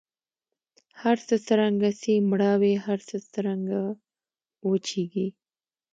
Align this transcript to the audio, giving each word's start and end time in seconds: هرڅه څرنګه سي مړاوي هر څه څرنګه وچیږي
هرڅه 1.01 1.35
څرنګه 1.47 1.89
سي 2.01 2.13
مړاوي 2.29 2.73
هر 2.85 2.99
څه 3.07 3.15
څرنګه 3.33 3.79
وچیږي 4.69 5.27